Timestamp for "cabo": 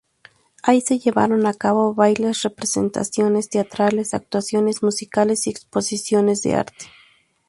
1.53-1.93